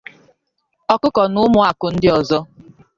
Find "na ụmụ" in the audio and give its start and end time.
1.33-1.59